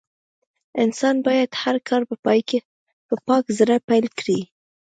[0.83, 2.01] انسان بايد هر کار
[3.09, 4.39] په پاک زړه پيل کړي.